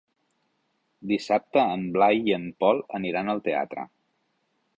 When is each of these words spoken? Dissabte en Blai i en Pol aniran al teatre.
Dissabte 1.11 1.65
en 1.75 1.83
Blai 1.99 2.23
i 2.31 2.35
en 2.39 2.49
Pol 2.65 2.83
aniran 3.01 3.31
al 3.35 3.45
teatre. 3.51 3.87